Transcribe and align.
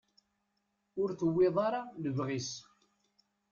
Ur 1.01 1.09
tewwiḍ 1.19 1.55
ara 1.67 1.81
lebɣi-s. 2.03 2.49